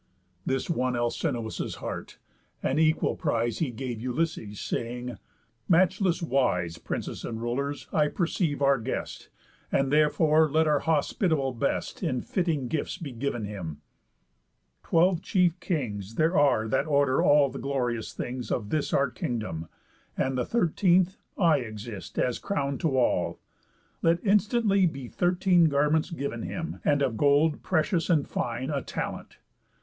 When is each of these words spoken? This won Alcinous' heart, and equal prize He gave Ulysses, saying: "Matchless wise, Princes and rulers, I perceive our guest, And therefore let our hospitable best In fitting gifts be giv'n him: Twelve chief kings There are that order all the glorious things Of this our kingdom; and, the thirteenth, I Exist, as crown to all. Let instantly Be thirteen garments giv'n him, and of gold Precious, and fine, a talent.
This 0.47 0.67
won 0.67 0.95
Alcinous' 0.95 1.75
heart, 1.75 2.17
and 2.63 2.79
equal 2.79 3.15
prize 3.15 3.59
He 3.59 3.69
gave 3.69 4.01
Ulysses, 4.01 4.59
saying: 4.59 5.19
"Matchless 5.69 6.23
wise, 6.23 6.79
Princes 6.79 7.23
and 7.23 7.39
rulers, 7.39 7.87
I 7.93 8.07
perceive 8.07 8.63
our 8.63 8.79
guest, 8.79 9.29
And 9.71 9.93
therefore 9.93 10.49
let 10.49 10.65
our 10.67 10.79
hospitable 10.79 11.53
best 11.53 12.01
In 12.01 12.21
fitting 12.23 12.67
gifts 12.67 12.97
be 12.97 13.13
giv'n 13.13 13.45
him: 13.45 13.81
Twelve 14.81 15.21
chief 15.21 15.59
kings 15.59 16.15
There 16.15 16.35
are 16.35 16.67
that 16.67 16.87
order 16.87 17.21
all 17.21 17.51
the 17.51 17.59
glorious 17.59 18.11
things 18.11 18.49
Of 18.49 18.69
this 18.69 18.93
our 18.93 19.11
kingdom; 19.11 19.67
and, 20.17 20.35
the 20.35 20.45
thirteenth, 20.45 21.17
I 21.37 21.57
Exist, 21.59 22.17
as 22.17 22.39
crown 22.39 22.79
to 22.79 22.97
all. 22.97 23.39
Let 24.01 24.25
instantly 24.25 24.87
Be 24.87 25.07
thirteen 25.07 25.65
garments 25.65 26.09
giv'n 26.09 26.41
him, 26.43 26.79
and 26.83 27.03
of 27.03 27.17
gold 27.17 27.61
Precious, 27.61 28.09
and 28.09 28.27
fine, 28.27 28.71
a 28.71 28.81
talent. 28.81 29.37